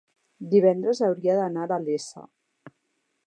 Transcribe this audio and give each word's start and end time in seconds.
Divendres 0.53 1.01
hauria 1.09 1.37
d'anar 1.41 1.67
a 1.67 1.79
la 1.83 1.97
Iessa. 1.97 2.25